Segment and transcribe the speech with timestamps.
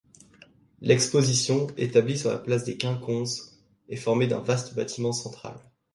[0.81, 5.59] L'exposition, établie sur la place des Quinconces, est formée d'un vaste bâtiment central.